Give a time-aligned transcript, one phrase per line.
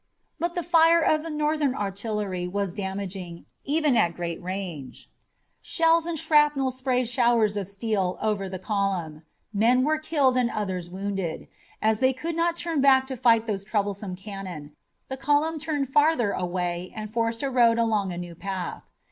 [0.39, 5.11] But the fire of the Northern artillery was damaging, even at great range.
[5.61, 9.21] Shells and shrapnel sprayed showers of steel over the column.
[9.53, 11.47] Men were killed and others wounded.
[11.83, 14.71] As they could not turn back to fight those troublesome cannon,
[15.07, 18.81] the column turned farther away and forced a road through a new path.